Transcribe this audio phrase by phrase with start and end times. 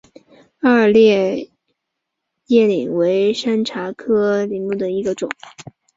[0.61, 1.51] 二列
[2.47, 5.29] 叶柃为山茶科柃木属下的一个种。